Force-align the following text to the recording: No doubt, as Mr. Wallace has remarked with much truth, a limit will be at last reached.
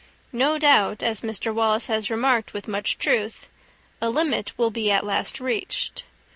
No 0.33 0.57
doubt, 0.57 1.03
as 1.03 1.21
Mr. 1.21 1.53
Wallace 1.53 1.85
has 1.85 2.09
remarked 2.09 2.53
with 2.53 2.67
much 2.67 2.97
truth, 2.97 3.51
a 4.01 4.09
limit 4.09 4.51
will 4.57 4.71
be 4.71 4.89
at 4.89 5.05
last 5.05 5.39
reached. 5.39 6.05